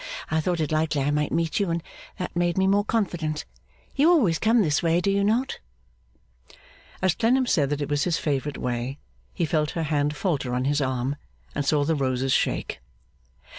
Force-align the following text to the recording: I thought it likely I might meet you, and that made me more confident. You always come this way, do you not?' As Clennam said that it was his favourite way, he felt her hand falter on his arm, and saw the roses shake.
I 0.31 0.41
thought 0.41 0.59
it 0.59 0.71
likely 0.71 1.03
I 1.03 1.11
might 1.11 1.31
meet 1.31 1.59
you, 1.59 1.69
and 1.69 1.83
that 2.17 2.35
made 2.35 2.57
me 2.57 2.65
more 2.65 2.83
confident. 2.83 3.45
You 3.95 4.09
always 4.09 4.39
come 4.39 4.63
this 4.63 4.81
way, 4.81 4.99
do 4.99 5.11
you 5.11 5.23
not?' 5.23 5.59
As 7.03 7.13
Clennam 7.13 7.45
said 7.45 7.69
that 7.69 7.81
it 7.81 7.89
was 7.91 8.05
his 8.05 8.17
favourite 8.17 8.57
way, 8.57 8.97
he 9.31 9.45
felt 9.45 9.69
her 9.77 9.83
hand 9.83 10.15
falter 10.15 10.55
on 10.55 10.65
his 10.65 10.81
arm, 10.81 11.17
and 11.53 11.63
saw 11.63 11.83
the 11.85 11.93
roses 11.93 12.33
shake. 12.33 12.79